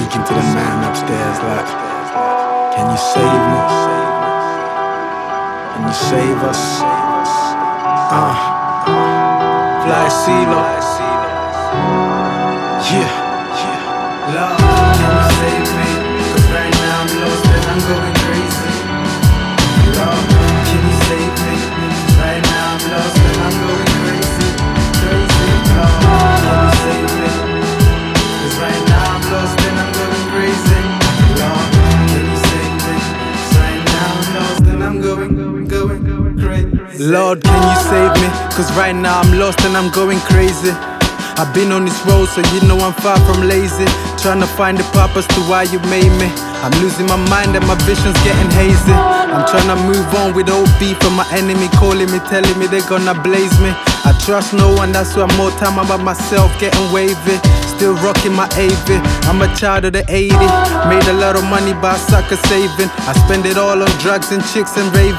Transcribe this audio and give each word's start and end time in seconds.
speaking 0.00 0.24
to 0.24 0.32
the 0.32 0.46
man 0.56 0.82
upstairs 0.88 1.38
like, 1.44 1.68
Can 2.74 2.90
you 2.90 2.96
save 2.96 3.42
me? 3.52 3.60
Can 5.72 5.82
you 5.88 5.92
save 5.92 6.40
us? 6.48 6.80
Uh, 8.08 8.34
fly 9.84 10.08
CeeLo. 10.20 10.62
Yeah, 12.90 13.12
yeah. 13.60 14.34
Lord, 14.34 14.59
going, 35.58 36.38
crazy. 36.38 37.04
Lord, 37.04 37.42
can 37.42 37.60
you 37.62 37.76
save 37.88 38.12
me? 38.22 38.28
Cause 38.54 38.70
right 38.76 38.94
now 38.94 39.20
I'm 39.20 39.38
lost 39.38 39.60
and 39.62 39.76
I'm 39.76 39.90
going 39.92 40.18
crazy. 40.20 40.70
I've 41.40 41.54
been 41.54 41.72
on 41.72 41.84
this 41.86 41.96
road, 42.04 42.28
so 42.28 42.44
you 42.52 42.60
know 42.68 42.76
I'm 42.84 42.92
far 43.00 43.16
from 43.24 43.48
lazy. 43.48 43.88
Trying 44.20 44.40
to 44.40 44.46
find 44.46 44.76
the 44.76 44.84
purpose 44.92 45.26
to 45.28 45.40
why 45.48 45.64
you 45.64 45.80
made 45.88 46.12
me. 46.20 46.28
I'm 46.60 46.72
losing 46.84 47.06
my 47.06 47.16
mind 47.32 47.56
and 47.56 47.66
my 47.66 47.76
vision's 47.88 48.18
getting 48.20 48.50
hazy. 48.52 48.92
I'm 48.92 49.48
trying 49.48 49.70
to 49.72 49.78
move 49.80 50.04
on 50.20 50.34
with 50.34 50.50
old 50.50 50.68
beef 50.78 51.00
and 51.00 51.16
my 51.16 51.24
enemy 51.32 51.68
calling 51.80 52.10
me, 52.12 52.20
telling 52.28 52.58
me 52.58 52.66
they're 52.66 52.84
gonna 52.88 53.16
blaze 53.24 53.56
me. 53.64 53.72
I 54.04 54.12
trust 54.26 54.52
no 54.52 54.74
one, 54.74 54.92
that's 54.92 55.16
why 55.16 55.24
more 55.40 55.50
time 55.56 55.78
I'm 55.78 55.88
by 55.88 55.96
myself, 55.96 56.52
getting 56.60 56.92
wavy. 56.92 57.40
Still 57.80 57.96
rocking 58.04 58.36
my 58.36 58.44
AV. 58.60 58.88
I'm 59.24 59.40
a 59.40 59.48
child 59.56 59.86
of 59.86 59.94
the 59.94 60.04
80. 60.04 60.36
Made 60.92 61.08
a 61.08 61.16
lot 61.16 61.32
of 61.32 61.48
money 61.48 61.72
by 61.72 61.96
sucker 61.96 62.36
saving. 62.36 62.92
I 63.08 63.16
spend 63.24 63.46
it 63.46 63.56
all 63.56 63.80
on 63.80 63.88
drugs 64.04 64.32
and 64.32 64.44
chicks 64.52 64.76
and 64.76 64.84
raving. 64.92 65.16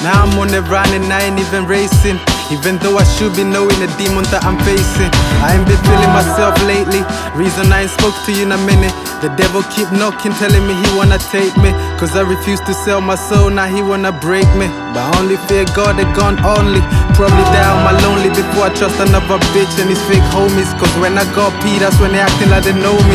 Now 0.00 0.24
I'm 0.24 0.32
on 0.40 0.48
the 0.48 0.62
run 0.72 0.88
and 0.96 1.04
I 1.12 1.28
ain't 1.28 1.38
even 1.38 1.68
racing. 1.68 2.16
Even 2.48 2.80
though 2.80 2.96
I 2.96 3.04
should 3.04 3.36
be 3.36 3.44
knowing 3.44 3.76
the 3.76 3.92
demon 4.00 4.24
that 4.32 4.40
I'm 4.40 4.56
facing. 4.64 5.12
I 5.44 5.52
ain't 5.52 5.68
been 5.68 5.76
feeling 5.84 6.12
myself 6.16 6.56
lately. 6.64 7.04
Reason 7.36 7.68
I 7.68 7.84
ain't 7.84 7.92
spoke 7.92 8.16
to 8.24 8.32
you 8.32 8.48
in 8.48 8.56
a 8.56 8.60
minute. 8.64 8.96
The 9.20 9.28
devil 9.36 9.60
keep 9.68 9.92
knocking, 9.92 10.32
telling 10.40 10.64
me 10.64 10.72
he 10.72 10.88
wanna 10.96 11.20
take 11.28 11.52
me. 11.60 11.76
Cause 12.00 12.16
I 12.16 12.24
refuse 12.24 12.60
to 12.64 12.72
sell 12.72 13.00
my 13.00 13.14
soul, 13.14 13.52
now 13.52 13.68
he 13.68 13.84
wanna 13.84 14.16
break 14.16 14.48
me. 14.56 14.66
But 14.96 15.04
only 15.20 15.36
fear 15.44 15.68
God, 15.76 16.00
the 16.00 16.08
gun 16.16 16.40
only. 16.40 16.80
Probably 17.22 17.46
die 17.54 17.70
on 17.70 17.86
my 17.86 17.94
lonely 18.02 18.34
before 18.34 18.66
I 18.66 18.74
trust 18.74 18.98
another 18.98 19.38
bitch 19.54 19.70
and 19.78 19.86
his 19.86 20.02
fake 20.10 20.26
homies. 20.34 20.74
Cause 20.74 20.90
when 20.98 21.14
I 21.14 21.22
got 21.38 21.54
P, 21.62 21.78
that's 21.78 21.94
when 22.02 22.10
they 22.10 22.18
acting 22.18 22.50
like 22.50 22.66
they 22.66 22.74
know 22.74 22.98
me. 23.06 23.14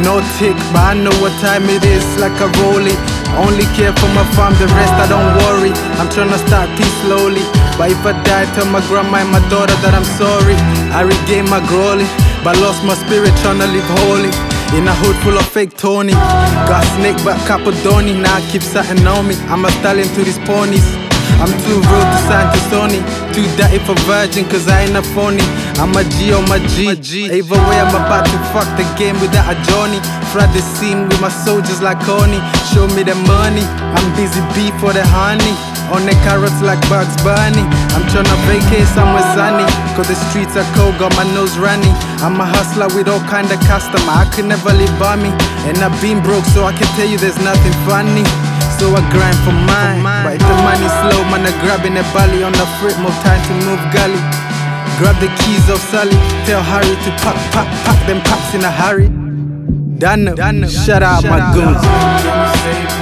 No 0.00 0.24
tick, 0.40 0.56
but 0.72 0.80
I 0.80 0.92
know 0.96 1.12
what 1.20 1.36
time 1.44 1.68
it 1.68 1.84
is, 1.84 2.00
like 2.16 2.32
a 2.40 2.48
rollie. 2.64 2.96
Only 3.36 3.68
care 3.76 3.92
for 3.92 4.08
my 4.16 4.24
fam, 4.32 4.56
the 4.56 4.64
rest 4.72 4.96
I 4.96 5.04
don't 5.12 5.36
worry. 5.36 5.68
I'm 6.00 6.08
tryna 6.08 6.40
start 6.48 6.72
peace 6.80 6.96
slowly. 7.04 7.44
But 7.76 7.92
if 7.92 8.00
I 8.08 8.16
die, 8.24 8.48
tell 8.56 8.64
my 8.72 8.80
grandma 8.88 9.20
and 9.20 9.28
my 9.28 9.44
daughter 9.52 9.76
that 9.84 9.92
I'm 9.92 10.08
sorry. 10.16 10.56
I 10.88 11.04
regain 11.04 11.44
my 11.52 11.60
glory, 11.68 12.08
but 12.40 12.56
lost 12.64 12.80
my 12.88 12.96
spirit 13.04 13.36
tryna 13.44 13.68
live 13.68 13.84
holy. 14.00 14.32
In 14.72 14.88
a 14.88 14.96
hood 14.96 15.20
full 15.20 15.36
of 15.36 15.44
fake 15.44 15.76
Tony. 15.76 16.16
Got 16.64 16.88
snake 16.96 17.20
but 17.20 17.36
Capadoni. 17.44 18.16
Now 18.16 18.40
I 18.40 18.42
keep 18.48 18.64
something 18.64 19.04
on 19.04 19.28
me. 19.28 19.36
I'm 19.52 19.68
a 19.68 19.70
stallion 19.84 20.08
to 20.08 20.24
these 20.24 20.40
ponies. 20.48 21.09
I'm 21.40 21.52
too 21.64 21.80
real 21.80 22.04
to 22.04 22.18
sign 22.28 22.46
to 22.52 22.60
Sony. 22.68 23.00
Too 23.32 23.48
dirty 23.56 23.80
for 23.88 23.96
virgin, 24.04 24.44
cause 24.44 24.68
I 24.68 24.84
ain't 24.84 24.96
a 24.96 25.02
phony. 25.16 25.40
I'm 25.80 25.96
a 25.96 26.04
G 26.04 26.36
on 26.36 26.44
my 26.52 26.60
G. 26.68 26.92
Either 26.92 27.60
way, 27.64 27.78
I'm 27.80 27.96
about 27.96 28.28
to 28.28 28.38
fuck 28.52 28.68
the 28.76 28.84
game 29.00 29.16
without 29.24 29.48
a 29.48 29.56
Johnny. 29.64 30.00
Flood 30.36 30.52
the 30.52 30.60
scene 30.60 31.08
with 31.08 31.20
my 31.20 31.32
soldiers 31.32 31.80
like 31.80 31.96
Kony. 32.04 32.36
Show 32.70 32.84
me 32.92 33.02
the 33.02 33.16
money. 33.24 33.64
I'm 33.96 34.04
busy 34.20 34.44
beef 34.52 34.76
for 34.84 34.92
the 34.92 35.00
honey. 35.00 35.56
On 35.90 36.04
the 36.06 36.14
carrots 36.22 36.60
like 36.60 36.78
Bugs 36.92 37.16
Bunny. 37.24 37.64
I'm 37.96 38.04
tryna 38.12 38.36
vacate 38.46 38.86
somewhere 38.92 39.24
sunny. 39.32 39.64
Cause 39.96 40.06
the 40.12 40.18
streets 40.28 40.54
are 40.60 40.68
cold, 40.76 40.94
got 41.00 41.10
my 41.16 41.24
nose 41.32 41.56
running. 41.56 41.96
I'm 42.20 42.36
a 42.36 42.46
hustler 42.46 42.92
with 42.92 43.08
all 43.08 43.24
kind 43.32 43.50
of 43.50 43.58
customer. 43.64 44.12
I 44.12 44.28
could 44.36 44.44
never 44.44 44.76
live 44.76 44.92
by 45.00 45.16
me. 45.16 45.32
And 45.66 45.80
I've 45.80 45.96
been 46.04 46.22
broke, 46.22 46.44
so 46.52 46.68
I 46.68 46.76
can 46.76 46.86
tell 46.94 47.08
you 47.08 47.16
there's 47.16 47.40
nothing 47.40 47.72
funny. 47.88 48.28
So 48.80 48.88
I 48.96 49.04
grind 49.12 49.36
for 49.44 49.52
mine. 49.52 50.00
But 50.24 50.40
if 50.40 50.40
the 50.40 50.56
money's 50.64 50.94
slow, 51.04 51.20
man, 51.28 51.44
I 51.44 51.52
grabbing 51.60 52.00
a 52.00 52.04
belly 52.16 52.42
on 52.42 52.52
the 52.52 52.64
frit, 52.80 52.96
more 52.96 53.12
time 53.20 53.42
to 53.48 53.54
move 53.68 53.82
gully. 53.92 54.16
Grab 54.96 55.20
the 55.20 55.28
keys 55.44 55.68
of 55.68 55.78
Sally, 55.92 56.16
tell 56.48 56.62
Harry 56.62 56.96
to 57.04 57.10
pack, 57.20 57.36
pack, 57.52 57.68
pack 57.84 58.06
them 58.06 58.22
packs 58.22 58.54
in 58.54 58.64
a 58.64 58.70
hurry. 58.70 59.08
Done, 59.98 60.34
done. 60.34 60.66
Shut 60.66 61.02
out 61.02 61.24
my 61.24 61.52
goons. 61.52 62.99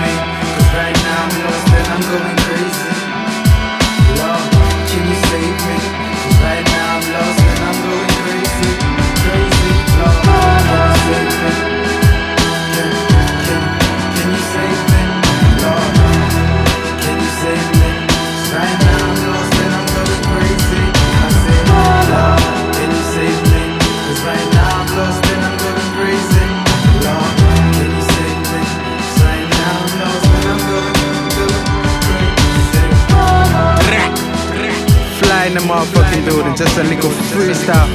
In 35.48 35.54
the 35.54 35.60
motherfucking 35.60 36.24
building, 36.26 36.54
just 36.54 36.76
a 36.76 36.82
little 36.84 37.10
freestyle. 37.32 37.88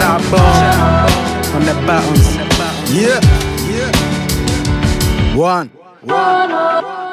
Out 0.00 0.22
Bone 0.30 1.54
on 1.54 1.62
the 1.66 1.74
buttons. 1.86 2.36
Yeah. 2.90 3.20
Yeah. 3.68 5.36
One. 5.36 5.68
One, 6.02 7.03